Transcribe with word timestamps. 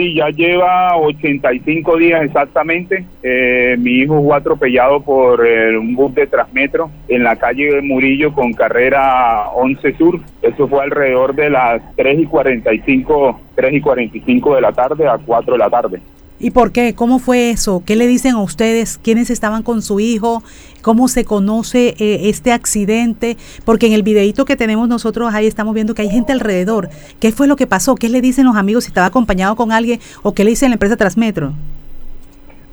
Sí, 0.00 0.14
ya 0.14 0.30
lleva 0.30 0.96
85 0.96 1.98
días 1.98 2.22
exactamente. 2.22 3.04
Eh, 3.22 3.76
mi 3.78 3.98
hijo 3.98 4.22
fue 4.22 4.34
atropellado 4.34 5.02
por 5.02 5.46
eh, 5.46 5.76
un 5.76 5.94
bus 5.94 6.14
de 6.14 6.26
Transmetro 6.26 6.90
en 7.06 7.22
la 7.22 7.36
calle 7.36 7.82
Murillo 7.82 8.32
con 8.32 8.54
carrera 8.54 9.50
11 9.50 9.98
Sur. 9.98 10.18
Eso 10.40 10.68
fue 10.68 10.84
alrededor 10.84 11.34
de 11.34 11.50
las 11.50 11.82
3 11.96 12.18
y 12.18 12.24
45, 12.24 13.40
3 13.54 13.74
y 13.74 13.80
45 13.82 14.54
de 14.54 14.60
la 14.62 14.72
tarde 14.72 15.06
a 15.06 15.18
4 15.18 15.52
de 15.52 15.58
la 15.58 15.68
tarde. 15.68 16.00
¿Y 16.42 16.52
por 16.52 16.72
qué? 16.72 16.94
¿Cómo 16.94 17.18
fue 17.18 17.50
eso? 17.50 17.82
¿Qué 17.84 17.96
le 17.96 18.06
dicen 18.06 18.32
a 18.32 18.42
ustedes? 18.42 18.96
¿Quiénes 18.96 19.28
estaban 19.28 19.62
con 19.62 19.82
su 19.82 20.00
hijo? 20.00 20.42
¿Cómo 20.80 21.06
se 21.06 21.26
conoce 21.26 21.94
eh, 21.98 22.30
este 22.30 22.50
accidente? 22.50 23.36
Porque 23.66 23.86
en 23.86 23.92
el 23.92 24.02
videito 24.02 24.46
que 24.46 24.56
tenemos 24.56 24.88
nosotros 24.88 25.34
ahí 25.34 25.46
estamos 25.46 25.74
viendo 25.74 25.94
que 25.94 26.00
hay 26.00 26.08
gente 26.08 26.32
alrededor. 26.32 26.88
¿Qué 27.20 27.30
fue 27.30 27.46
lo 27.46 27.56
que 27.56 27.66
pasó? 27.66 27.94
¿Qué 27.94 28.08
le 28.08 28.22
dicen 28.22 28.46
los 28.46 28.56
amigos 28.56 28.84
si 28.84 28.88
estaba 28.88 29.08
acompañado 29.08 29.54
con 29.54 29.70
alguien 29.70 30.00
o 30.22 30.32
qué 30.32 30.44
le 30.44 30.50
dice 30.50 30.66
la 30.66 30.76
empresa 30.76 30.96
Transmetro? 30.96 31.52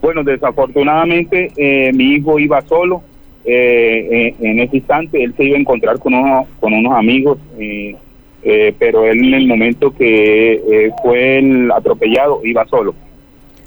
Bueno, 0.02 0.23
desafortunadamente 0.23 1.52
eh, 1.57 1.91
mi 1.93 2.13
hijo 2.13 2.40
iba 2.40 2.62
solo. 2.62 3.02
Eh, 3.43 4.34
en 4.40 4.59
ese 4.62 4.77
instante 4.77 5.21
él 5.21 5.34
se 5.35 5.43
iba 5.43 5.57
a 5.57 5.59
encontrar 5.59 5.99
con 5.99 6.13
unos, 6.13 6.48
con 6.62 6.71
unos 6.73 6.93
amigos, 6.93 7.38
pero 8.79 9.05
él 9.05 9.26
en 9.26 9.34
el 9.34 9.48
momento 9.48 9.93
que 9.93 10.91
fue 11.04 11.40
el 11.40 11.70
atropellado 11.71 12.40
iba 12.45 12.65
solo 12.68 12.95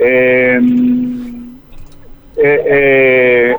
eh, 0.02 0.59
eh, 2.42 3.54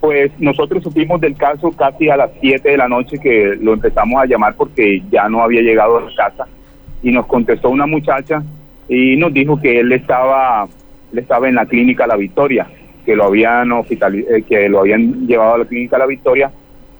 pues 0.00 0.32
nosotros 0.38 0.82
supimos 0.82 1.20
del 1.20 1.36
caso 1.36 1.70
casi 1.70 2.08
a 2.08 2.16
las 2.16 2.30
7 2.40 2.70
de 2.70 2.76
la 2.76 2.88
noche 2.88 3.18
que 3.18 3.56
lo 3.60 3.72
empezamos 3.72 4.20
a 4.20 4.26
llamar 4.26 4.54
porque 4.56 5.00
ya 5.10 5.28
no 5.28 5.42
había 5.42 5.62
llegado 5.62 5.98
a 5.98 6.00
la 6.02 6.14
casa 6.14 6.48
y 7.02 7.12
nos 7.12 7.26
contestó 7.26 7.70
una 7.70 7.86
muchacha 7.86 8.42
y 8.88 9.16
nos 9.16 9.32
dijo 9.32 9.60
que 9.60 9.78
él 9.78 9.92
estaba, 9.92 10.66
estaba 11.14 11.48
en 11.48 11.54
la 11.54 11.66
clínica 11.66 12.06
La 12.06 12.16
Victoria, 12.16 12.66
que 13.06 13.14
lo 13.14 13.24
habían 13.24 13.70
eh, 13.72 14.44
que 14.48 14.68
lo 14.68 14.80
habían 14.80 15.26
llevado 15.28 15.54
a 15.54 15.58
la 15.58 15.64
clínica 15.66 15.98
La 15.98 16.06
Victoria. 16.06 16.50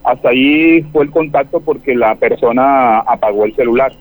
Hasta 0.03 0.29
ahí 0.29 0.81
fue 0.93 1.03
el 1.03 1.11
contacto 1.11 1.59
porque 1.59 1.93
la 1.93 2.15
persona 2.15 2.99
apagó 2.99 3.43
el 3.45 3.55
celular. 3.55 3.91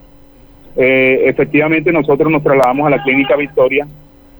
Efectivamente 0.77 1.92
nosotros 1.92 2.30
nos 2.30 2.42
trasladamos 2.42 2.86
a 2.86 2.91
la 2.91 3.02
clínica 3.02 3.36
Victoria 3.36 3.86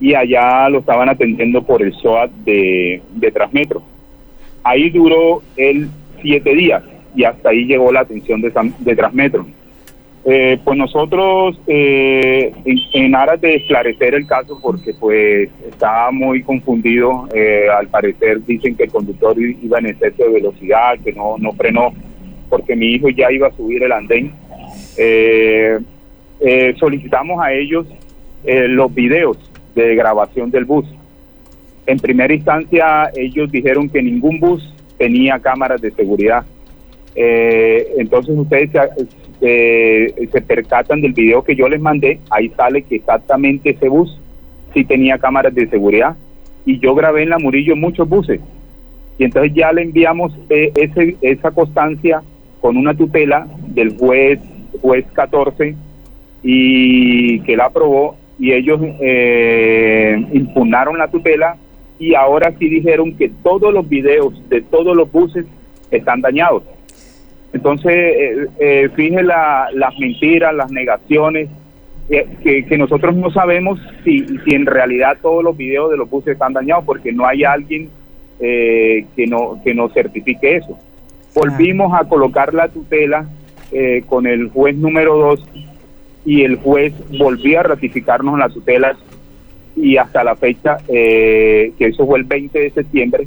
y 0.05 0.15
allá 0.15 0.69
lo 0.69 0.81
estaban 0.81 1.09
atendiendo 1.09 1.63
por 1.63 1.81
el 1.81 1.95
SOAT 1.95 2.31
de, 2.45 3.01
de 3.15 3.31
Transmetro. 3.31 3.83
Ahí 4.63 4.91
duró 4.91 5.41
él 5.57 5.89
siete 6.21 6.55
días 6.55 6.83
y 7.17 7.25
hasta 7.25 7.49
ahí 7.49 7.65
llegó 7.65 7.91
la 7.91 8.01
atención 8.01 8.43
de, 8.43 8.51
Transmetro. 8.51 9.47
Eh, 10.27 10.59
pues 10.63 10.77
nosotros, 10.77 11.59
eh, 11.67 12.53
en, 12.67 13.15
aras 13.15 13.41
de 13.41 13.55
esclarecer 13.55 14.15
el 14.15 14.27
caso, 14.27 14.59
porque 14.61 14.93
pues 14.93 15.49
estaba 15.67 16.11
muy 16.11 16.43
confundido, 16.43 17.27
eh, 17.35 17.69
al 17.75 17.89
parecer 17.89 18.45
dicen 18.45 18.77
que 18.77 18.85
el 18.85 18.91
conductor 18.91 19.35
iba 19.41 19.79
en 19.79 19.87
exceso 19.87 20.23
de 20.23 20.35
velocidad, 20.35 20.99
que 21.03 21.15
no, 21.15 21.37
no 21.39 21.53
frenó, 21.53 21.95
porque 22.51 22.77
mi 22.77 22.89
hijo 22.89 23.09
ya 23.09 23.33
iba 23.33 23.49
a 23.49 23.53
subir 23.53 23.83
el 23.83 23.93
andén. 23.93 24.33
solicitamos 26.79 27.43
a 27.43 27.55
ellos 27.55 27.87
los 28.45 28.95
videos 28.95 29.39
de 29.75 29.95
grabación 29.95 30.51
del 30.51 30.65
bus. 30.65 30.87
En 31.87 31.99
primera 31.99 32.33
instancia, 32.33 33.11
ellos 33.15 33.51
dijeron 33.51 33.89
que 33.89 34.03
ningún 34.03 34.41
bus 34.41 34.75
tenía 34.97 35.39
cámaras 35.39 35.81
de 35.81 35.91
seguridad. 35.91 36.45
Eh, 37.15 37.95
entonces 37.99 38.37
ustedes 38.37 38.71
se, 39.41 40.15
se, 40.33 40.41
percatan 40.43 41.01
del 41.01 41.13
video 41.13 41.45
que 41.45 41.55
yo 41.55 41.69
les 41.69 41.81
mandé, 41.81 42.19
ahí 42.31 42.49
sale 42.57 42.83
que 42.83 42.97
exactamente 42.97 43.71
ese 43.71 43.89
bus 43.89 44.19
sí 44.73 44.85
tenía 44.85 45.19
cámaras 45.19 45.55
de 45.55 45.69
seguridad 45.69 46.17
y 46.67 46.79
yo 46.81 46.95
grabé 46.95 47.23
en 47.23 47.31
la 47.31 47.39
Murillo 47.39 47.77
muchos 47.77 48.09
buses 48.09 48.41
y 49.19 49.25
entonces 49.25 49.53
ya 49.55 49.73
le 49.73 49.83
enviamos 49.83 50.33
eh, 50.49 50.73
esa 51.21 51.51
constancia 51.53 52.23
con 52.61 52.77
una 52.77 52.95
tutela 52.95 53.47
del 53.69 53.97
juez 53.97 54.41
juez 54.81 55.07
14 55.13 55.77
y 56.43 57.41
que 57.41 57.57
la 57.57 57.67
aprobó 57.67 58.17
y 58.45 58.53
ellos 58.53 58.79
eh, 59.01 60.23
impugnaron 60.35 60.99
la 60.99 61.09
tutela 61.09 61.57
y 61.99 62.15
ahora 62.15 62.53
sí 62.59 62.69
dijeron 62.69 63.17
que 63.17 63.31
todos 63.43 63.73
los 63.73 63.89
videos 63.89 64.35
de 64.51 64.61
todos 64.61 64.95
los 64.95 65.11
buses 65.11 65.47
están 65.91 66.21
dañados. 66.21 66.63
Entonces, 67.55 67.91
eh, 67.91 68.47
eh 68.59 69.23
las 69.23 69.99
mentiras, 69.99 70.55
las 70.55 70.71
negaciones, 70.71 71.49
que, 72.07 72.67
que, 72.69 72.77
nosotros 72.77 73.17
no 73.17 73.31
sabemos 73.31 73.81
si, 74.05 74.27
si 74.45 74.55
en 74.55 74.67
realidad 74.67 75.17
todos 75.23 75.43
los 75.43 75.57
videos 75.57 75.91
de 75.91 75.97
los 75.97 76.11
buses 76.11 76.35
están 76.35 76.53
dañados, 76.53 76.85
porque 76.85 77.13
no 77.13 77.25
hay 77.25 77.45
alguien 77.45 77.89
eh, 78.41 79.07
que, 79.17 79.27
no, 79.27 79.59
que 79.65 79.73
nos 79.73 79.91
certifique 79.95 80.57
eso. 80.57 80.79
Volvimos 81.35 81.99
a 81.99 82.07
colocar 82.07 82.53
la 82.53 82.69
tutela 82.69 83.27
eh, 83.73 84.05
con 84.07 84.27
el 84.27 84.51
juez 84.51 84.77
número 84.77 85.17
2 85.17 85.49
y 86.25 86.43
el 86.43 86.57
juez 86.57 86.93
volvió 87.19 87.61
a 87.61 87.65
ratificarnos 87.65 88.39
la 88.39 88.49
tutela 88.49 88.97
y 89.77 89.97
hasta 89.97 90.25
la 90.25 90.37
fecha, 90.37 90.79
eh, 90.89 91.73
que 91.79 91.87
eso 91.87 92.07
fue 92.07 92.19
el 92.19 92.25
20 92.25 92.59
de 92.59 92.71
septiembre, 92.71 93.27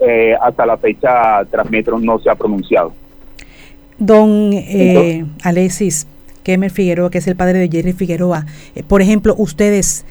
eh, 0.00 0.34
hasta 0.40 0.66
la 0.66 0.76
fecha 0.76 1.44
Transmetro 1.50 1.98
no 1.98 2.18
se 2.18 2.30
ha 2.30 2.34
pronunciado. 2.34 2.92
Don 3.98 4.52
eh, 4.52 5.24
Alexis 5.42 6.06
Kemer 6.44 6.70
Figueroa, 6.70 7.10
que 7.10 7.18
es 7.18 7.26
el 7.26 7.36
padre 7.36 7.58
de 7.58 7.68
Jerry 7.68 7.92
Figueroa, 7.92 8.46
eh, 8.74 8.82
por 8.82 9.02
ejemplo, 9.02 9.34
ustedes 9.36 10.06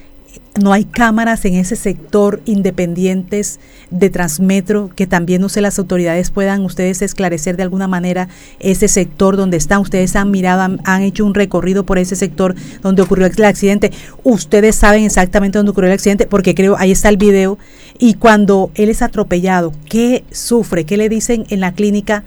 no 0.61 0.73
hay 0.73 0.85
cámaras 0.85 1.45
en 1.45 1.53
ese 1.53 1.75
sector 1.75 2.41
independientes 2.45 3.59
de 3.91 4.09
Transmetro 4.09 4.89
que 4.95 5.07
también 5.07 5.41
no 5.41 5.49
sé 5.49 5.61
las 5.61 5.77
autoridades 5.79 6.31
puedan 6.31 6.63
ustedes 6.65 7.01
esclarecer 7.01 7.57
de 7.57 7.63
alguna 7.63 7.87
manera 7.87 8.27
ese 8.59 8.87
sector 8.87 9.37
donde 9.37 9.57
están. 9.57 9.81
Ustedes 9.81 10.15
han 10.15 10.31
mirado 10.31 10.77
han, 10.83 11.01
hecho 11.03 11.25
un 11.25 11.33
recorrido 11.33 11.85
por 11.85 11.97
ese 11.97 12.15
sector 12.15 12.55
donde 12.81 13.01
ocurrió 13.01 13.27
el 13.27 13.45
accidente. 13.45 13.91
Ustedes 14.23 14.75
saben 14.75 15.03
exactamente 15.03 15.57
dónde 15.57 15.71
ocurrió 15.71 15.89
el 15.89 15.95
accidente 15.95 16.27
porque 16.27 16.55
creo 16.55 16.75
ahí 16.77 16.91
está 16.91 17.09
el 17.09 17.17
video. 17.17 17.57
Y 17.99 18.15
cuando 18.15 18.71
él 18.75 18.89
es 18.89 19.01
atropellado 19.01 19.73
qué 19.89 20.23
sufre 20.31 20.85
qué 20.85 20.97
le 20.97 21.09
dicen 21.09 21.45
en 21.49 21.59
la 21.59 21.73
clínica 21.73 22.23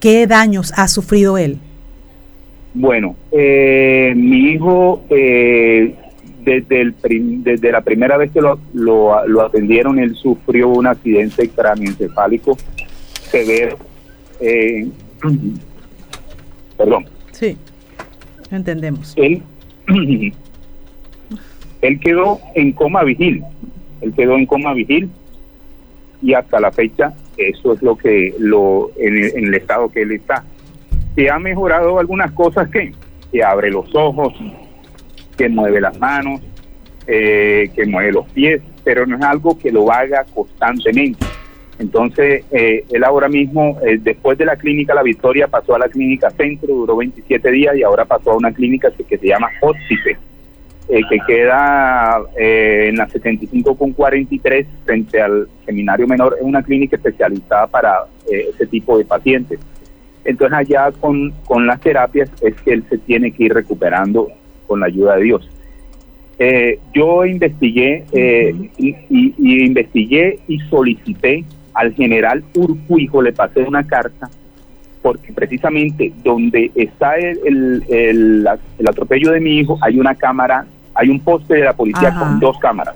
qué 0.00 0.26
daños 0.26 0.72
ha 0.76 0.88
sufrido 0.88 1.38
él 1.38 1.58
bueno 2.74 3.16
eh, 3.32 4.12
mi 4.16 4.50
hijo 4.52 5.02
eh, 5.10 5.94
desde, 6.48 6.80
el 6.80 6.94
desde 7.42 7.72
la 7.72 7.82
primera 7.82 8.16
vez 8.16 8.30
que 8.30 8.40
lo, 8.40 8.58
lo, 8.72 9.42
atendieron, 9.42 9.98
él 9.98 10.14
sufrió 10.14 10.68
un 10.68 10.86
accidente 10.86 11.48
cráneoencefálico 11.48 12.56
severo. 13.30 13.76
Eh, 14.40 14.88
perdón. 16.76 17.06
Sí, 17.32 17.56
entendemos. 18.50 19.14
Él, 19.16 19.42
él 21.82 22.00
quedó 22.00 22.40
en 22.54 22.72
coma 22.72 23.04
vigil. 23.04 23.42
Él 24.00 24.14
quedó 24.14 24.36
en 24.36 24.46
coma 24.46 24.72
vigil 24.72 25.10
y 26.22 26.34
hasta 26.34 26.60
la 26.60 26.72
fecha 26.72 27.14
eso 27.38 27.72
es 27.72 27.82
lo 27.82 27.96
que 27.96 28.34
lo 28.38 28.90
en 28.96 29.16
el, 29.16 29.54
estado 29.54 29.88
que 29.90 30.02
él 30.02 30.12
está. 30.12 30.44
Se 31.14 31.30
ha 31.30 31.38
mejorado 31.38 31.98
algunas 31.98 32.32
cosas 32.32 32.68
que, 32.68 32.92
que 33.30 33.44
abre 33.44 33.70
los 33.70 33.94
ojos, 33.94 34.34
que 35.38 35.48
mueve 35.48 35.80
las 35.80 35.98
manos, 35.98 36.42
eh, 37.06 37.70
que 37.74 37.86
mueve 37.86 38.12
los 38.12 38.28
pies, 38.32 38.60
pero 38.84 39.06
no 39.06 39.16
es 39.16 39.22
algo 39.22 39.58
que 39.58 39.70
lo 39.70 39.90
haga 39.90 40.26
constantemente. 40.34 41.24
Entonces, 41.78 42.44
eh, 42.50 42.84
él 42.90 43.04
ahora 43.04 43.28
mismo, 43.28 43.78
eh, 43.86 43.98
después 44.02 44.36
de 44.36 44.44
la 44.44 44.56
clínica 44.56 44.94
La 44.94 45.04
Victoria, 45.04 45.46
pasó 45.46 45.76
a 45.76 45.78
la 45.78 45.88
clínica 45.88 46.28
Centro, 46.30 46.74
duró 46.74 46.96
27 46.96 47.50
días 47.52 47.76
y 47.76 47.84
ahora 47.84 48.04
pasó 48.04 48.32
a 48.32 48.36
una 48.36 48.52
clínica 48.52 48.90
que, 48.90 49.16
se 49.16 49.26
llama 49.26 49.48
Hospice, 49.60 50.18
que 50.88 51.18
queda 51.26 52.18
en 52.36 52.96
la 52.96 53.06
75 53.08 53.76
con 53.76 53.92
43 53.92 54.66
frente 54.86 55.20
al 55.20 55.46
Seminario 55.66 56.06
Menor, 56.06 56.36
es 56.38 56.44
una 56.44 56.62
clínica 56.62 56.96
especializada 56.96 57.66
para 57.66 58.06
ese 58.26 58.66
tipo 58.66 58.98
de 58.98 59.04
pacientes. 59.04 59.60
Entonces 60.24 60.58
allá 60.58 60.90
con, 60.92 61.30
con 61.44 61.66
las 61.66 61.80
terapias 61.80 62.30
es 62.42 62.54
que 62.62 62.72
él 62.72 62.84
se 62.88 62.98
tiene 62.98 63.32
que 63.32 63.44
ir 63.44 63.54
recuperando 63.54 64.28
con 64.68 64.80
la 64.80 64.86
ayuda 64.86 65.16
de 65.16 65.24
Dios. 65.24 65.50
Eh, 66.38 66.78
yo 66.94 67.24
investigué 67.24 68.04
eh, 68.12 68.54
y, 68.78 68.94
investigué 69.64 70.38
y 70.46 70.60
solicité 70.70 71.44
al 71.74 71.92
general 71.94 72.44
Urquijo, 72.54 73.22
le 73.22 73.32
pasé 73.32 73.64
una 73.64 73.84
carta, 73.84 74.30
porque 75.02 75.32
precisamente 75.32 76.12
donde 76.22 76.70
está 76.76 77.16
el, 77.16 77.82
el, 77.88 78.46
atropello 78.86 79.32
de 79.32 79.40
mi 79.40 79.58
hijo 79.58 79.78
hay 79.80 79.98
una 79.98 80.14
cámara, 80.14 80.64
hay 80.94 81.08
un 81.08 81.18
poste 81.18 81.54
de 81.54 81.64
la 81.64 81.72
policía 81.72 82.14
con 82.16 82.38
dos 82.38 82.56
cámaras. 82.58 82.94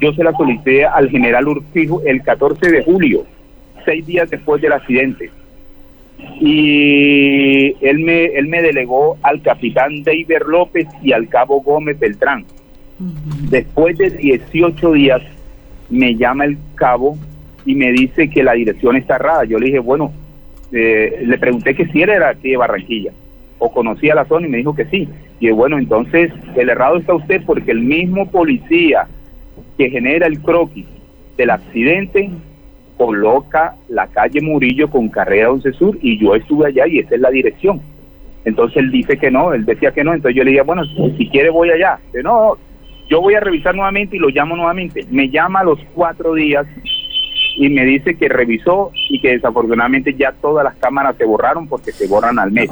Yo 0.00 0.12
se 0.14 0.24
la 0.24 0.32
solicité 0.32 0.86
al 0.86 1.10
general 1.10 1.48
Urquijo 1.48 2.02
el 2.06 2.22
14 2.22 2.70
de 2.70 2.84
julio, 2.84 3.24
seis 3.84 4.06
días 4.06 4.30
después 4.30 4.62
del 4.62 4.72
accidente 4.72 5.30
y 6.40 7.74
él 7.80 8.00
me, 8.00 8.26
él 8.26 8.48
me 8.48 8.62
delegó 8.62 9.16
al 9.22 9.42
capitán 9.42 10.02
David 10.02 10.32
López 10.46 10.86
y 11.02 11.12
al 11.12 11.28
cabo 11.28 11.60
Gómez 11.60 11.98
Beltrán. 11.98 12.44
Después 13.50 13.98
de 13.98 14.10
18 14.10 14.92
días 14.92 15.22
me 15.90 16.16
llama 16.16 16.44
el 16.44 16.58
cabo 16.74 17.16
y 17.66 17.74
me 17.74 17.92
dice 17.92 18.28
que 18.28 18.42
la 18.42 18.52
dirección 18.52 18.96
está 18.96 19.16
errada. 19.16 19.44
Yo 19.44 19.58
le 19.58 19.66
dije, 19.66 19.78
bueno, 19.78 20.12
eh, 20.72 21.22
le 21.24 21.38
pregunté 21.38 21.74
que 21.74 21.86
si 21.86 22.02
era 22.02 22.28
aquí 22.28 22.50
de 22.50 22.56
Barranquilla 22.56 23.12
o 23.58 23.72
conocía 23.72 24.14
la 24.14 24.26
zona 24.26 24.46
y 24.46 24.50
me 24.50 24.58
dijo 24.58 24.74
que 24.74 24.86
sí. 24.86 25.08
Y 25.40 25.50
bueno, 25.50 25.78
entonces 25.78 26.32
el 26.56 26.68
errado 26.68 26.96
está 26.96 27.14
usted 27.14 27.42
porque 27.44 27.70
el 27.70 27.80
mismo 27.80 28.30
policía 28.30 29.06
que 29.78 29.90
genera 29.90 30.26
el 30.26 30.40
croquis 30.40 30.86
del 31.36 31.50
accidente 31.50 32.30
coloca 32.96 33.74
la 33.88 34.06
calle 34.06 34.40
Murillo 34.40 34.88
con 34.88 35.08
carrera 35.08 35.50
11 35.50 35.72
Sur 35.72 35.98
y 36.00 36.18
yo 36.18 36.34
estuve 36.34 36.68
allá 36.68 36.86
y 36.86 37.00
esa 37.00 37.14
es 37.14 37.20
la 37.20 37.30
dirección. 37.30 37.80
Entonces 38.44 38.76
él 38.76 38.90
dice 38.90 39.16
que 39.16 39.30
no, 39.30 39.52
él 39.52 39.64
decía 39.64 39.92
que 39.92 40.04
no, 40.04 40.12
entonces 40.12 40.36
yo 40.36 40.44
le 40.44 40.50
dije, 40.50 40.62
bueno, 40.62 40.84
si 41.16 41.28
quiere 41.28 41.50
voy 41.50 41.70
allá. 41.70 41.98
No, 42.22 42.56
yo 43.08 43.20
voy 43.20 43.34
a 43.34 43.40
revisar 43.40 43.74
nuevamente 43.74 44.16
y 44.16 44.18
lo 44.18 44.28
llamo 44.28 44.56
nuevamente. 44.56 45.06
Me 45.10 45.28
llama 45.30 45.60
a 45.60 45.64
los 45.64 45.78
cuatro 45.94 46.34
días 46.34 46.66
y 47.56 47.68
me 47.68 47.84
dice 47.84 48.16
que 48.16 48.28
revisó 48.28 48.90
y 49.08 49.20
que 49.20 49.32
desafortunadamente 49.32 50.14
ya 50.14 50.32
todas 50.32 50.64
las 50.64 50.74
cámaras 50.76 51.16
se 51.16 51.24
borraron 51.24 51.68
porque 51.68 51.92
se 51.92 52.06
borran 52.06 52.38
al 52.38 52.52
mes. 52.52 52.70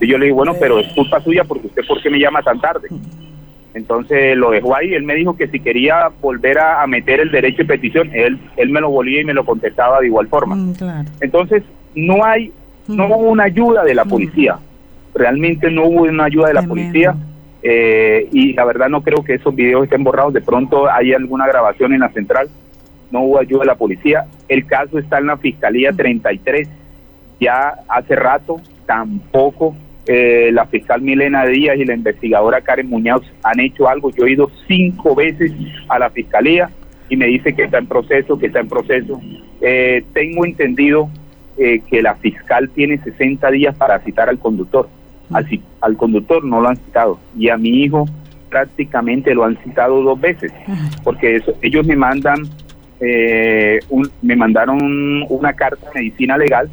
Y 0.00 0.08
yo 0.08 0.18
le 0.18 0.26
dije, 0.26 0.34
bueno, 0.34 0.54
pero 0.58 0.80
es 0.80 0.92
culpa 0.94 1.20
suya 1.20 1.44
porque 1.44 1.68
usted, 1.68 1.82
¿por 1.86 2.02
qué 2.02 2.10
me 2.10 2.18
llama 2.18 2.42
tan 2.42 2.60
tarde? 2.60 2.88
Entonces 3.74 4.36
lo 4.36 4.50
dejó 4.50 4.76
ahí, 4.76 4.92
él 4.92 5.02
me 5.02 5.14
dijo 5.14 5.36
que 5.36 5.48
si 5.48 5.58
quería 5.58 6.10
volver 6.20 6.58
a, 6.58 6.86
meter 6.86 7.20
el 7.20 7.30
derecho 7.30 7.58
de 7.58 7.64
petición, 7.64 8.10
él, 8.12 8.38
él 8.56 8.68
me 8.68 8.80
lo 8.80 8.90
volvía 8.90 9.20
y 9.20 9.24
me 9.24 9.32
lo 9.32 9.44
contestaba 9.44 10.00
de 10.00 10.06
igual 10.06 10.28
forma. 10.28 10.54
Mm, 10.56 10.74
Entonces 11.20 11.62
no 11.94 12.24
hay, 12.24 12.52
no 12.86 13.06
hubo 13.06 13.30
una 13.30 13.44
ayuda 13.44 13.82
de 13.84 13.94
la 13.94 14.04
policía, 14.04 14.58
realmente 15.14 15.70
no 15.70 15.86
hubo 15.86 16.02
una 16.02 16.24
ayuda 16.24 16.48
de 16.48 16.54
la 16.54 16.62
policía. 16.62 17.14
Eh, 17.64 18.28
y 18.32 18.54
la 18.54 18.64
verdad 18.64 18.88
no 18.88 19.02
creo 19.02 19.22
que 19.22 19.34
esos 19.34 19.54
videos 19.54 19.84
estén 19.84 20.02
borrados, 20.02 20.34
de 20.34 20.40
pronto 20.40 20.90
hay 20.90 21.12
alguna 21.12 21.46
grabación 21.46 21.94
en 21.94 22.00
la 22.00 22.08
central, 22.08 22.48
no 23.12 23.20
hubo 23.20 23.38
ayuda 23.38 23.60
de 23.60 23.66
la 23.66 23.76
policía, 23.76 24.24
el 24.48 24.66
caso 24.66 24.98
está 24.98 25.18
en 25.18 25.28
la 25.28 25.36
Fiscalía 25.36 25.92
33, 25.92 26.68
ya 27.38 27.74
hace 27.88 28.16
rato 28.16 28.60
tampoco 28.84 29.76
eh, 30.06 30.50
la 30.52 30.66
fiscal 30.66 31.00
Milena 31.00 31.46
Díaz 31.46 31.76
y 31.78 31.84
la 31.84 31.94
investigadora 31.94 32.60
Karen 32.60 32.88
Muñoz 32.88 33.22
han 33.44 33.60
hecho 33.60 33.88
algo. 33.88 34.10
Yo 34.10 34.26
he 34.26 34.32
ido 34.32 34.50
cinco 34.66 35.14
veces 35.14 35.52
a 35.88 35.98
la 35.98 36.10
fiscalía 36.10 36.70
y 37.08 37.16
me 37.16 37.26
dice 37.26 37.54
que 37.54 37.64
está 37.64 37.78
en 37.78 37.86
proceso, 37.86 38.36
que 38.38 38.46
está 38.46 38.60
en 38.60 38.68
proceso. 38.68 39.20
Eh, 39.60 40.04
tengo 40.12 40.44
entendido 40.44 41.08
eh, 41.56 41.82
que 41.88 42.02
la 42.02 42.16
fiscal 42.16 42.68
tiene 42.70 42.98
60 42.98 43.48
días 43.52 43.76
para 43.76 44.00
citar 44.00 44.28
al 44.28 44.40
conductor. 44.40 44.88
Así, 45.32 45.62
al 45.80 45.96
conductor 45.96 46.44
no 46.44 46.60
lo 46.60 46.68
han 46.68 46.76
citado 46.76 47.18
y 47.38 47.48
a 47.48 47.56
mi 47.56 47.84
hijo 47.84 48.06
prácticamente 48.50 49.34
lo 49.34 49.44
han 49.44 49.56
citado 49.62 50.02
dos 50.02 50.20
veces, 50.20 50.52
porque 51.04 51.36
eso, 51.36 51.54
ellos 51.62 51.86
me 51.86 51.96
mandan, 51.96 52.42
un, 53.88 54.10
me 54.20 54.36
mandaron 54.36 55.24
una 55.30 55.54
carta 55.54 55.86
de 55.86 56.00
medicina 56.00 56.36
legal 56.36 56.68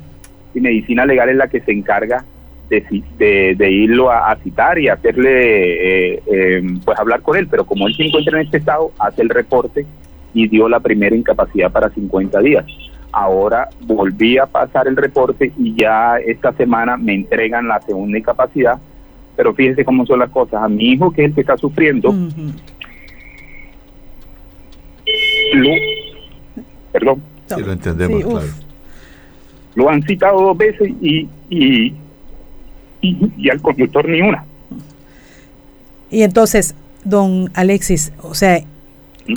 y 0.53 0.59
medicina 0.59 1.05
legal 1.05 1.29
es 1.29 1.37
la 1.37 1.47
que 1.47 1.61
se 1.61 1.71
encarga 1.71 2.25
de, 2.69 3.71
irlo 3.71 4.11
a, 4.11 4.35
citar 4.43 4.77
y 4.77 4.87
hacerle, 4.87 6.13
eh, 6.13 6.23
em, 6.27 6.79
pues 6.79 6.97
hablar 6.99 7.21
con 7.21 7.35
él, 7.37 7.47
pero 7.47 7.65
como 7.65 7.87
él 7.87 7.95
se 7.95 8.03
encuentra 8.03 8.39
en 8.39 8.45
este 8.45 8.57
estado, 8.57 8.91
hace 8.99 9.21
el 9.23 9.29
reporte 9.29 9.85
y 10.33 10.47
dio 10.47 10.69
la 10.69 10.79
primera 10.79 11.15
incapacidad 11.15 11.71
para 11.71 11.89
50 11.89 12.39
días. 12.41 12.65
Ahora 13.11 13.69
volví 13.81 14.37
a 14.37 14.45
pasar 14.45 14.87
el 14.87 14.95
reporte 14.95 15.51
y 15.57 15.73
ya 15.75 16.17
esta 16.17 16.53
semana 16.53 16.95
me 16.95 17.15
entregan 17.15 17.67
la 17.67 17.81
segunda 17.81 18.19
incapacidad, 18.19 18.79
pero 19.35 19.53
fíjese 19.53 19.83
cómo 19.83 20.05
son 20.05 20.19
las 20.19 20.29
cosas. 20.29 20.61
A 20.61 20.69
mi 20.69 20.91
hijo, 20.91 21.11
que 21.11 21.23
es 21.23 21.29
el 21.29 21.35
que 21.35 21.41
está 21.41 21.57
sufriendo, 21.57 22.13
lo, 25.53 25.69
perdón. 26.91 27.23
Sí, 27.47 27.61
lo 27.61 27.71
entendemos, 27.71 28.23
claro. 28.23 28.47
Lo 29.73 29.89
han 29.89 30.03
citado 30.03 30.41
dos 30.41 30.57
veces 30.57 30.89
y, 31.01 31.27
y 31.49 31.95
y, 33.01 33.49
al 33.49 33.61
conductor 33.61 34.07
ni 34.07 34.21
una. 34.21 34.43
Y 36.11 36.23
entonces, 36.23 36.75
don 37.03 37.51
Alexis, 37.53 38.11
o 38.21 38.33
sea, 38.33 38.61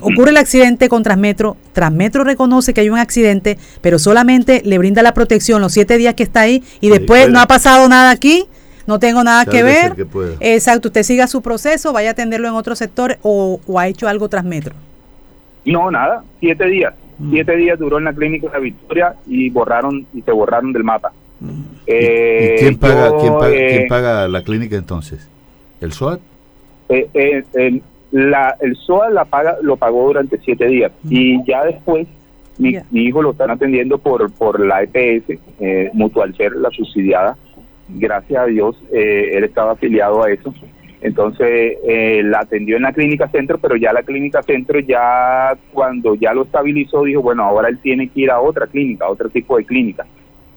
ocurre 0.01 0.31
el 0.31 0.37
accidente 0.37 0.89
con 0.89 1.03
Transmetro, 1.03 1.57
Transmetro 1.73 2.25
reconoce 2.25 2.73
que 2.73 2.81
hay 2.81 2.91
un 2.91 2.99
accidente, 2.99 3.59
pero 3.81 3.99
solamente 3.99 4.63
le 4.65 4.79
brinda 4.79 5.03
la 5.03 5.15
protección 5.15 5.61
los 5.61 5.73
siete 5.73 5.99
días 5.99 6.15
que 6.15 6.23
está 6.23 6.41
ahí 6.41 6.63
y 6.81 6.89
después 6.89 7.29
no 7.29 7.41
ha 7.41 7.47
pasado 7.47 7.89
nada 7.89 8.11
aquí, 8.11 8.47
no 8.87 8.99
tengo 8.99 9.23
nada 9.23 9.45
que 9.45 9.63
ver. 9.63 9.95
Exacto, 10.41 10.89
usted 10.89 11.03
siga 11.03 11.27
su 11.27 11.43
proceso, 11.43 11.93
vaya 11.93 12.11
a 12.11 12.13
atenderlo 12.13 12.49
en 12.49 12.55
otro 12.55 12.75
sector 12.75 13.19
o, 13.23 13.61
ha 13.79 13.89
hecho 13.89 14.09
algo 14.09 14.29
Transmetro. 14.29 14.75
No, 15.65 15.91
nada, 15.91 16.25
siete 16.41 16.67
días. 16.67 16.95
Mm. 17.19 17.31
Siete 17.31 17.57
días 17.57 17.79
duró 17.79 17.99
en 17.99 18.05
la 18.05 18.13
clínica 18.13 18.49
de 18.49 18.61
Victoria 18.61 19.15
y 19.27 19.49
borraron 19.51 20.07
y 20.13 20.23
se 20.23 20.33
borraron 20.33 20.73
del 20.73 20.83
mapa. 20.83 21.13
Eh, 21.87 22.57
quién, 22.61 22.79
paga, 22.79 23.11
eh, 23.51 23.87
paga, 23.89 24.29
la 24.29 24.43
clínica 24.43 24.77
entonces? 24.77 25.29
¿El 25.81 25.93
SOAT? 25.93 26.21
Eh, 26.89 27.81
la, 28.13 28.57
el 28.61 28.77
SOAT 28.77 29.13
la 29.13 29.25
paga, 29.25 29.57
lo 29.63 29.77
pagó 29.77 30.07
durante 30.07 30.39
siete 30.39 30.67
días 30.67 30.93
y 31.09 31.43
ya 31.45 31.65
después 31.65 32.07
mi, 32.59 32.79
hijo 32.93 33.23
lo 33.23 33.33
están 33.33 33.51
atendiendo 33.51 33.99
por, 33.99 34.31
por 34.33 34.65
la 34.65 34.83
EPS, 34.83 35.39
Mutual 35.95 36.37
Ser, 36.37 36.55
la 36.57 36.71
subsidiada. 36.71 37.37
Gracias 37.89 38.41
a 38.41 38.47
Dios, 38.47 38.77
él 38.93 39.43
estaba 39.43 39.73
afiliado 39.73 40.23
a 40.23 40.31
eso. 40.31 40.55
Entonces 41.01 41.79
la 42.25 42.41
atendió 42.41 42.77
en 42.77 42.83
la 42.83 42.93
clínica 42.93 43.27
centro, 43.29 43.59
pero 43.59 43.75
ya 43.77 43.93
la 43.93 44.05
clínica 44.05 44.43
centro 44.43 44.79
ya 44.79 45.57
cuando 45.73 46.15
ya 46.15 46.33
lo 46.33 46.43
estabilizó 46.43 47.03
dijo, 47.03 47.23
bueno, 47.23 47.43
ahora 47.43 47.69
él 47.69 47.79
tiene 47.79 48.09
que 48.09 48.21
ir 48.21 48.31
a 48.31 48.41
otra 48.41 48.69
clínica, 48.69 49.07
a 49.07 49.11
otro 49.11 49.29
tipo 49.29 49.57
de 49.57 49.65
clínica 49.65 50.07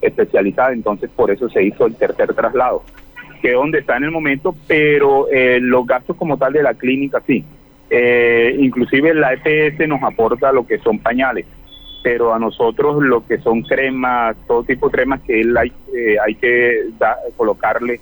especializada, 0.08 0.74
entonces 0.74 1.10
por 1.16 1.32
eso 1.32 1.50
se 1.50 1.64
hizo 1.64 1.86
el 1.86 1.96
tercer 1.96 2.34
traslado, 2.34 2.84
que 3.42 3.50
es 3.50 3.54
donde 3.56 3.80
está 3.80 3.98
en 3.98 4.06
el 4.06 4.12
momento, 4.12 4.56
pero 4.68 5.28
eh, 5.32 5.60
los 5.62 5.86
gastos 5.86 6.16
como 6.16 6.38
tal 6.38 6.54
de 6.54 6.64
la 6.64 6.74
clínica 6.74 7.22
sí. 7.26 7.44
Eh, 7.90 8.56
inclusive 8.60 9.14
la 9.14 9.34
EPS 9.34 9.88
nos 9.88 10.02
aporta 10.02 10.52
lo 10.52 10.66
que 10.66 10.80
son 10.80 11.00
pañales, 11.00 11.46
pero 12.04 12.34
a 12.34 12.40
nosotros 12.40 13.04
lo 13.04 13.26
que 13.26 13.38
son 13.40 13.62
cremas, 13.62 14.36
todo 14.48 14.64
tipo 14.64 14.88
de 14.88 14.92
cremas 14.92 15.22
que 15.22 15.42
él 15.42 15.56
hay, 15.56 15.72
eh, 15.96 16.18
hay 16.26 16.36
que 16.36 16.90
colocarle 17.36 18.00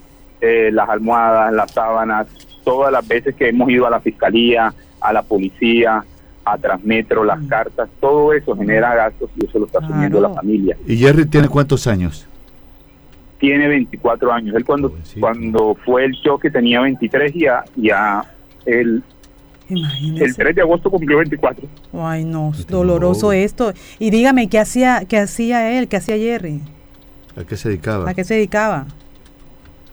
las 0.72 0.90
almohadas, 0.90 1.54
las 1.54 1.70
sábanas, 1.70 2.26
todas 2.64 2.92
las 2.92 3.08
veces 3.08 3.34
que 3.34 3.48
hemos 3.48 3.70
ido 3.70 3.86
a 3.86 3.90
la 3.90 4.00
fiscalía, 4.00 4.74
a 5.00 5.12
la 5.12 5.22
policía, 5.22 6.04
a 6.44 6.58
Transmetro, 6.58 7.24
las 7.24 7.40
mm. 7.40 7.46
cartas, 7.46 7.88
todo 8.00 8.32
eso 8.32 8.54
genera 8.56 8.94
gastos 8.94 9.30
y 9.36 9.46
eso 9.46 9.58
lo 9.58 9.66
está 9.66 9.78
asumiendo 9.78 10.20
la 10.20 10.30
familia. 10.30 10.76
¿Y 10.86 10.96
Jerry 10.96 11.26
tiene 11.26 11.48
cuántos 11.48 11.86
años? 11.86 12.26
Tiene 13.38 13.68
24 13.68 14.32
años. 14.32 14.54
Él 14.54 14.64
cuando, 14.64 14.94
cuando 15.20 15.76
fue 15.84 16.04
el 16.04 16.12
choque 16.22 16.50
tenía 16.50 16.80
23 16.80 17.34
y 17.34 17.40
ya, 17.40 17.64
ya 17.76 18.24
él 18.66 19.02
El 19.68 20.36
3 20.36 20.54
de 20.54 20.62
agosto 20.62 20.90
cumplió 20.90 21.18
24. 21.18 21.66
Ay, 21.94 22.24
no, 22.24 22.52
doloroso 22.68 23.32
esto. 23.32 23.72
Y 23.98 24.10
dígame, 24.10 24.48
¿qué 24.48 24.58
hacía, 24.58 25.04
qué 25.08 25.18
hacía 25.18 25.78
él? 25.78 25.88
¿Qué 25.88 25.96
hacía 25.96 26.16
Jerry? 26.16 26.60
¿A 27.36 27.44
qué 27.44 27.56
se 27.56 27.68
dedicaba? 27.68 28.10
¿A 28.10 28.14
qué 28.14 28.24
se 28.24 28.34
dedicaba? 28.34 28.86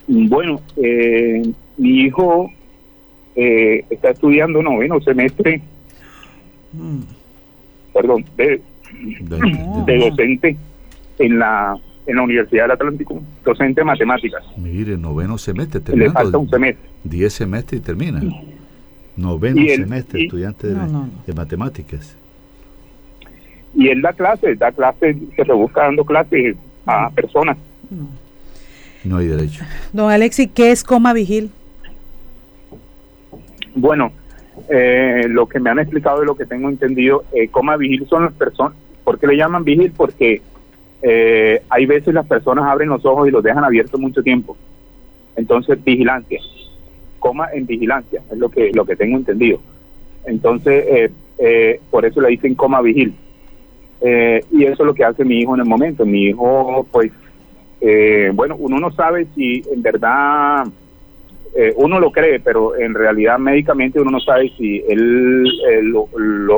Bueno, 0.08 0.62
eh, 0.78 1.42
mi 1.78 2.02
hijo 2.02 2.52
eh, 3.36 3.86
está 3.90 4.10
estudiando 4.10 4.62
noveno 4.62 5.00
semestre 5.02 5.62
perdón, 7.94 8.26
de, 8.38 8.62
docente 9.86 10.58
en 11.20 11.40
la 11.40 11.78
en 12.08 12.16
la 12.16 12.24
Universidad 12.24 12.64
del 12.64 12.72
Atlántico, 12.72 13.22
docente 13.46 13.82
de 13.82 13.86
matemáticas. 13.86 14.44
Mire, 14.58 14.98
noveno 14.98 15.38
semestre, 15.38 15.80
terminando. 15.80 16.20
Le 16.20 16.24
falta 16.24 16.38
un 16.38 16.50
semestre. 16.50 16.90
Diez 17.04 17.34
semestres 17.34 17.82
y 17.82 17.84
termina. 17.84 18.22
Noveno 19.16 19.62
semestre, 19.76 20.24
estudiante 20.24 20.68
de, 20.68 21.34
matemáticas. 21.34 22.18
Y 23.76 23.88
él 23.90 24.02
da 24.02 24.14
clases, 24.14 24.58
da 24.60 24.72
clases, 24.72 25.16
se 25.36 25.44
rebusca 25.44 25.84
dando 25.84 26.04
clases 26.04 26.56
a 26.86 27.10
personas. 27.12 27.58
No 29.04 29.18
hay 29.18 29.28
derecho. 29.28 29.64
Don 29.94 30.12
Alexi, 30.12 30.48
¿qué 30.48 30.72
es 30.72 30.84
coma 30.84 31.14
vigil? 31.14 31.52
Bueno, 33.76 34.12
eh, 34.70 35.26
lo 35.30 35.48
que 35.48 35.60
me 35.60 35.70
han 35.70 35.80
explicado 35.80 36.24
y 36.24 36.26
lo 36.26 36.36
que 36.36 36.46
tengo 36.46 36.70
entendido, 36.70 37.24
eh, 37.34 37.48
coma 37.48 37.78
vigil 37.78 38.06
son 38.08 38.26
las 38.26 38.34
personas, 38.34 38.74
¿por 39.04 39.20
qué 39.20 39.28
le 39.28 39.38
llaman 39.38 39.64
vigil? 39.64 39.94
Porque 39.96 40.42
eh, 41.02 41.62
hay 41.70 41.86
veces 41.86 42.14
las 42.14 42.28
personas 42.28 42.66
abren 42.66 42.90
los 42.90 43.06
ojos 43.06 43.28
y 43.28 43.32
los 43.32 43.44
dejan 43.44 43.64
abiertos 43.64 44.00
mucho 44.00 44.22
tiempo. 44.22 44.58
Entonces, 45.36 45.82
vigilancia, 45.84 46.40
coma 47.20 47.48
en 47.54 47.66
vigilancia, 47.66 48.22
es 48.32 48.38
lo 48.38 48.50
que, 48.50 48.72
lo 48.74 48.86
que 48.86 48.96
tengo 48.96 49.18
entendido. 49.18 49.60
Entonces, 50.26 51.12
eh, 51.40 51.80
por 51.90 52.06
eso 52.06 52.22
le 52.22 52.30
dicen 52.30 52.56
coma 52.56 52.82
vigil. 52.82 53.14
y 54.02 54.64
eso 54.64 54.84
es 54.84 54.88
lo 54.88 54.94
que 54.94 55.06
hace 55.06 55.24
mi 55.24 55.40
hijo 55.40 55.56
en 55.56 55.62
el 55.62 55.68
momento. 55.68 56.06
Mi 56.06 56.26
hijo, 56.26 56.86
pues, 56.92 57.12
bueno, 58.34 58.56
uno 58.60 58.80
no 58.80 58.92
sabe 58.92 59.28
si 59.34 59.64
en 59.74 59.82
verdad 59.82 60.66
eh, 61.54 61.74
uno 61.76 62.00
lo 62.00 62.12
cree, 62.12 62.40
pero 62.40 62.78
en 62.78 62.94
realidad 62.94 63.38
médicamente 63.38 64.00
uno 64.00 64.12
no 64.12 64.20
sabe 64.22 64.50
si 64.58 64.84
él, 64.88 65.44
lo, 65.84 66.08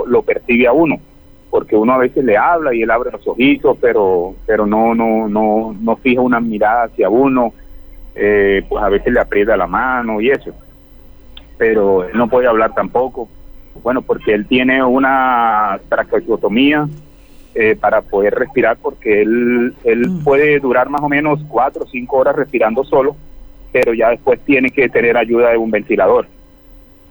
lo, 0.05 0.21
percibe 0.21 0.67
a 0.67 0.73
uno, 0.73 0.99
porque 1.49 1.75
uno 1.75 1.93
a 1.93 1.97
veces 1.97 2.23
le 2.23 2.37
habla 2.37 2.75
y 2.75 2.83
él 2.83 2.91
abre 2.91 3.11
los 3.11 3.27
ojitos, 3.27 3.75
pero 3.81 4.35
pero 4.45 4.67
no 4.67 4.93
no 4.93 5.27
no 5.27 5.75
no 5.79 5.95
fija 5.95 6.21
una 6.21 6.39
mirada 6.39 6.83
hacia 6.83 7.09
uno, 7.09 7.53
eh, 8.13 8.63
pues 8.69 8.83
a 8.83 8.89
veces 8.89 9.11
le 9.11 9.19
aprieta 9.19 9.57
la 9.57 9.65
mano 9.65 10.21
y 10.21 10.29
eso, 10.29 10.51
pero 11.57 12.03
él 12.03 12.15
no 12.15 12.29
puede 12.29 12.47
hablar 12.47 12.75
tampoco, 12.75 13.27
bueno, 13.81 14.03
porque 14.03 14.35
él 14.35 14.45
tiene 14.45 14.83
una 14.83 15.79
traqueotomía 15.89 16.87
eh, 17.55 17.75
para 17.79 18.03
poder 18.03 18.35
respirar, 18.35 18.77
porque 18.79 19.23
él 19.23 19.73
él 19.85 20.07
mm. 20.07 20.23
puede 20.23 20.59
durar 20.59 20.87
más 20.89 21.01
o 21.01 21.09
menos 21.09 21.39
cuatro 21.49 21.83
o 21.83 21.87
cinco 21.87 22.17
horas 22.17 22.35
respirando 22.35 22.83
solo 22.83 23.15
pero 23.73 23.93
ya 23.95 24.11
después 24.11 24.39
tiene 24.45 24.69
que 24.69 24.87
tener 24.87 25.17
ayuda 25.17 25.49
de 25.49 25.57
un 25.57 25.71
ventilador. 25.71 26.27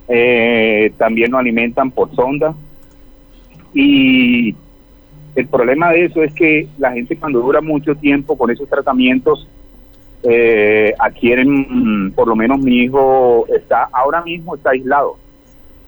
Eh, 0.09 0.92
también 0.97 1.33
lo 1.33 1.38
alimentan 1.38 1.90
por 1.90 2.14
sonda. 2.14 2.54
Y 3.75 4.54
el 5.35 5.49
problema 5.49 5.90
de 5.90 6.04
eso 6.04 6.23
es 6.23 6.33
que 6.33 6.69
la 6.78 6.92
gente 6.92 7.16
cuando 7.16 7.40
dura 7.40 7.61
mucho 7.61 7.97
tiempo 7.97 8.38
con 8.38 8.50
esos 8.50 8.69
tratamientos 8.69 9.49
eh, 10.23 10.95
adquieren, 11.00 12.12
por 12.12 12.28
lo 12.28 12.37
menos 12.37 12.61
mi 12.61 12.83
hijo 12.83 13.45
está 13.49 13.88
ahora 13.92 14.23
mismo 14.23 14.54
está 14.54 14.71
aislado, 14.71 15.16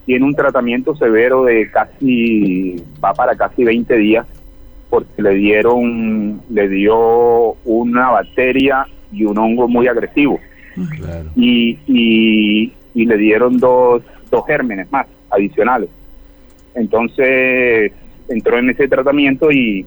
tiene 0.07 0.25
un 0.25 0.35
tratamiento 0.35 0.97
severo 0.97 1.45
de 1.45 1.71
casi, 1.71 2.83
va 3.03 3.15
para 3.15 3.37
casi 3.37 3.63
20 3.63 3.97
días 3.97 4.27
porque 4.91 5.23
le 5.23 5.35
dieron, 5.35 6.41
le 6.51 6.69
dio 6.69 7.53
una 7.65 8.11
bacteria 8.11 8.89
y 9.13 9.25
un 9.25 9.39
hongo 9.39 9.69
muy 9.69 9.87
agresivo 9.87 10.41
y, 11.37 11.79
y, 11.87 12.73
le 13.05 13.17
dieron 13.17 13.59
dos, 13.59 14.03
dos 14.31 14.47
gérmenes 14.47 14.91
más 14.91 15.07
adicionales. 15.31 15.91
Entonces 16.75 17.93
entró 18.29 18.59
en 18.59 18.71
ese 18.71 18.89
tratamiento 18.89 19.51
y, 19.53 19.87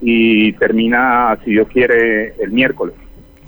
y 0.00 0.52
termina, 0.54 1.38
si 1.44 1.52
Dios 1.52 1.68
quiere, 1.68 2.34
el 2.42 2.50
miércoles. 2.50 2.94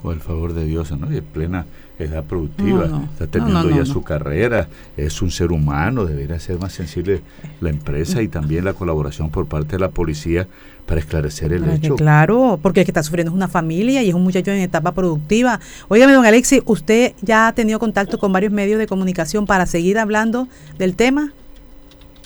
Por 0.02 0.14
el 0.14 0.20
favor 0.20 0.52
de 0.52 0.64
Dios, 0.66 0.92
¿no? 0.98 1.12
Y 1.12 1.16
es 1.16 1.22
plena 1.22 1.66
edad 1.98 2.24
productiva, 2.24 3.02
está 3.12 3.26
teniendo 3.26 3.70
ya 3.70 3.84
su 3.84 4.02
carrera, 4.02 4.68
es 4.96 5.22
un 5.22 5.30
ser 5.30 5.52
humano, 5.52 6.04
debería 6.04 6.38
ser 6.40 6.58
más 6.58 6.72
sensible 6.72 7.22
la 7.60 7.70
empresa 7.70 8.22
y 8.22 8.28
también 8.28 8.64
la 8.64 8.72
colaboración 8.72 9.30
por 9.30 9.46
parte 9.46 9.76
de 9.76 9.80
la 9.80 9.90
policía 9.90 10.48
para 10.86 11.00
esclarecer 11.00 11.52
el 11.52 11.68
hecho. 11.70 11.96
claro, 11.96 12.58
porque 12.60 12.80
el 12.80 12.86
que 12.86 12.90
está 12.90 13.02
sufriendo 13.02 13.30
es 13.30 13.36
una 13.36 13.48
familia 13.48 14.02
y 14.02 14.08
es 14.08 14.14
un 14.14 14.22
muchacho 14.22 14.50
en 14.50 14.60
etapa 14.60 14.92
productiva. 14.92 15.60
Óigame, 15.88 16.12
don 16.12 16.26
Alexi, 16.26 16.62
¿usted 16.66 17.12
ya 17.22 17.48
ha 17.48 17.52
tenido 17.54 17.78
contacto 17.78 18.18
con 18.18 18.32
varios 18.32 18.52
medios 18.52 18.78
de 18.78 18.86
comunicación 18.86 19.46
para 19.46 19.66
seguir 19.66 19.98
hablando 19.98 20.48
del 20.78 20.96
tema? 20.96 21.32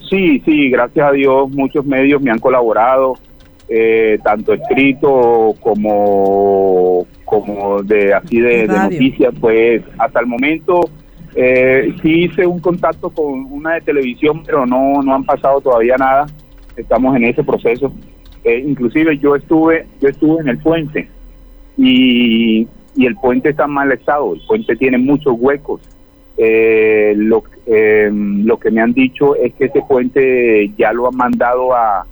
Sí, 0.08 0.40
sí, 0.44 0.70
gracias 0.70 1.06
a 1.06 1.12
Dios 1.12 1.50
muchos 1.50 1.84
medios 1.84 2.22
me 2.22 2.30
han 2.30 2.38
colaborado, 2.38 3.18
eh, 3.68 4.18
tanto 4.22 4.54
escrito 4.54 5.54
como 5.60 7.06
como 7.24 7.82
de 7.82 8.14
así 8.14 8.40
de, 8.40 8.66
noticias, 8.66 9.34
pues 9.38 9.82
hasta 9.98 10.20
el 10.20 10.26
momento 10.26 10.88
eh, 11.34 11.94
sí 12.00 12.24
hice 12.24 12.46
un 12.46 12.58
contacto 12.58 13.10
con 13.10 13.44
una 13.52 13.74
de 13.74 13.82
televisión, 13.82 14.42
pero 14.44 14.66
no 14.66 15.02
no 15.02 15.14
han 15.14 15.24
pasado 15.24 15.60
todavía 15.60 15.96
nada. 15.96 16.26
Estamos 16.76 17.14
en 17.16 17.24
ese 17.24 17.44
proceso. 17.44 17.92
Eh, 18.44 18.64
inclusive 18.66 19.18
yo 19.18 19.36
estuve 19.36 19.86
yo 20.00 20.08
estuve 20.08 20.40
en 20.40 20.48
el 20.48 20.58
puente 20.58 21.08
y, 21.76 22.66
y 22.96 23.06
el 23.06 23.14
puente 23.16 23.50
está 23.50 23.66
mal 23.66 23.92
estado. 23.92 24.34
El 24.34 24.40
puente 24.46 24.76
tiene 24.76 24.98
muchos 24.98 25.34
huecos. 25.38 25.80
Eh, 26.36 27.14
lo, 27.16 27.42
eh, 27.66 28.10
lo 28.12 28.58
que 28.58 28.70
me 28.70 28.80
han 28.80 28.92
dicho 28.92 29.34
es 29.36 29.52
que 29.54 29.66
ese 29.66 29.82
puente 29.82 30.72
ya 30.78 30.92
lo 30.92 31.08
han 31.08 31.16
mandado 31.16 31.74
a 31.74 32.06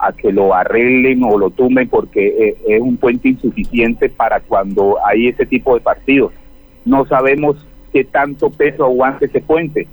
a 0.00 0.12
que 0.12 0.32
lo 0.32 0.54
arreglen 0.54 1.22
o 1.24 1.38
lo 1.38 1.50
tumben 1.50 1.88
porque 1.88 2.26
eh, 2.28 2.56
es 2.68 2.80
un 2.80 2.96
puente 2.96 3.28
insuficiente 3.28 4.08
para 4.08 4.40
cuando 4.40 4.96
hay 5.04 5.28
ese 5.28 5.46
tipo 5.46 5.74
de 5.74 5.80
partidos. 5.80 6.32
No 6.84 7.06
sabemos 7.06 7.56
qué 7.92 8.04
tanto 8.04 8.50
peso 8.50 8.84
aguante 8.84 9.26
ese 9.26 9.40
puente. 9.40 9.86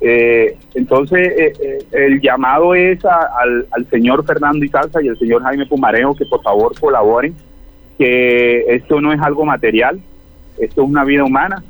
Eh, 0.00 0.56
entonces, 0.74 1.28
eh, 1.38 1.78
el 1.92 2.20
llamado 2.20 2.74
es 2.74 3.04
al, 3.04 3.66
al, 3.70 3.88
señor 3.88 4.26
Fernando 4.26 4.64
Isalza 4.64 5.02
y 5.02 5.08
al 5.08 5.18
señor 5.18 5.42
Jaime 5.42 5.66
Pumarejo 5.66 6.14
que 6.14 6.26
por 6.26 6.42
favor 6.42 6.78
colaboren, 6.78 7.34
que 7.98 8.64
esto 8.68 9.00
no 9.00 9.12
es 9.12 9.20
algo 9.20 9.44
material, 9.44 10.00
esto 10.58 10.82
es 10.82 10.88
una 10.88 11.04
vida 11.04 11.24
humana 11.24 11.62